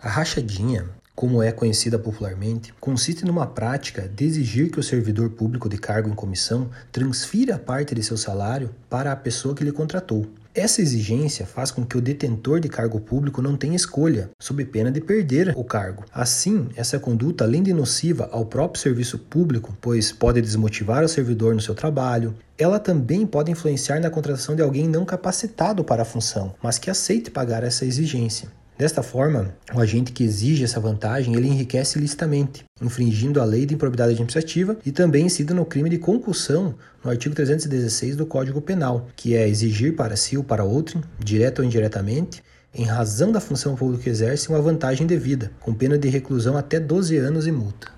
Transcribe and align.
A 0.00 0.08
rachadinha, 0.08 0.88
como 1.12 1.42
é 1.42 1.50
conhecida 1.50 1.98
popularmente, 1.98 2.72
consiste 2.80 3.24
numa 3.24 3.48
prática 3.48 4.08
de 4.08 4.24
exigir 4.24 4.70
que 4.70 4.78
o 4.78 4.82
servidor 4.82 5.30
público 5.30 5.68
de 5.68 5.76
cargo 5.76 6.08
em 6.08 6.14
comissão 6.14 6.70
transfira 6.92 7.58
parte 7.58 7.96
de 7.96 8.02
seu 8.04 8.16
salário 8.16 8.70
para 8.88 9.10
a 9.10 9.16
pessoa 9.16 9.56
que 9.56 9.64
lhe 9.64 9.72
contratou. 9.72 10.24
Essa 10.54 10.80
exigência 10.80 11.44
faz 11.44 11.72
com 11.72 11.84
que 11.84 11.98
o 11.98 12.00
detentor 12.00 12.60
de 12.60 12.68
cargo 12.68 13.00
público 13.00 13.42
não 13.42 13.56
tenha 13.56 13.74
escolha, 13.74 14.30
sob 14.40 14.64
pena 14.66 14.92
de 14.92 15.00
perder 15.00 15.52
o 15.56 15.64
cargo. 15.64 16.04
Assim, 16.12 16.68
essa 16.76 17.00
conduta, 17.00 17.42
além 17.42 17.64
de 17.64 17.72
nociva 17.72 18.28
ao 18.30 18.46
próprio 18.46 18.80
serviço 18.80 19.18
público, 19.18 19.76
pois 19.80 20.12
pode 20.12 20.40
desmotivar 20.40 21.02
o 21.02 21.08
servidor 21.08 21.56
no 21.56 21.60
seu 21.60 21.74
trabalho, 21.74 22.36
ela 22.56 22.78
também 22.78 23.26
pode 23.26 23.50
influenciar 23.50 23.98
na 23.98 24.10
contratação 24.10 24.54
de 24.54 24.62
alguém 24.62 24.86
não 24.86 25.04
capacitado 25.04 25.82
para 25.82 26.02
a 26.02 26.06
função, 26.06 26.54
mas 26.62 26.78
que 26.78 26.88
aceite 26.88 27.32
pagar 27.32 27.64
essa 27.64 27.84
exigência. 27.84 28.48
Desta 28.78 29.02
forma, 29.02 29.52
o 29.74 29.80
agente 29.80 30.12
que 30.12 30.22
exige 30.22 30.62
essa 30.62 30.78
vantagem, 30.78 31.34
ele 31.34 31.48
enriquece 31.48 31.98
ilicitamente, 31.98 32.64
infringindo 32.80 33.40
a 33.40 33.44
lei 33.44 33.66
de 33.66 33.74
improbidade 33.74 34.12
administrativa 34.12 34.78
e 34.86 34.92
também 34.92 35.26
incide 35.26 35.52
no 35.52 35.66
crime 35.66 35.90
de 35.90 35.98
concussão 35.98 36.76
no 37.02 37.10
artigo 37.10 37.34
316 37.34 38.14
do 38.14 38.24
Código 38.24 38.60
Penal, 38.60 39.08
que 39.16 39.34
é 39.34 39.48
exigir 39.48 39.96
para 39.96 40.14
si 40.14 40.36
ou 40.36 40.44
para 40.44 40.62
outro, 40.62 41.02
direto 41.18 41.58
ou 41.58 41.64
indiretamente, 41.64 42.40
em 42.72 42.84
razão 42.84 43.32
da 43.32 43.40
função 43.40 43.74
pública 43.74 44.04
que 44.04 44.10
exerce, 44.10 44.48
uma 44.48 44.62
vantagem 44.62 45.08
devida, 45.08 45.50
com 45.58 45.74
pena 45.74 45.98
de 45.98 46.08
reclusão 46.08 46.56
até 46.56 46.78
12 46.78 47.16
anos 47.16 47.48
e 47.48 47.50
multa. 47.50 47.88